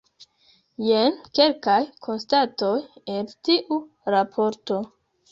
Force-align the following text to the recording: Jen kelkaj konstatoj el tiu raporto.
Jen 0.85 1.17
kelkaj 1.39 1.75
konstatoj 2.07 2.69
el 3.17 3.29
tiu 3.49 3.77
raporto. 4.15 4.79